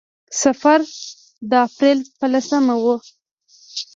سفر 0.41 0.79
د 1.49 1.51
اپرېل 1.67 1.99
په 2.19 2.25
لسمه 2.33 2.75
و. 2.83 2.85